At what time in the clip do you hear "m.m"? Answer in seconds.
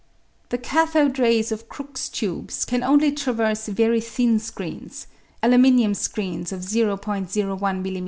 7.17-7.83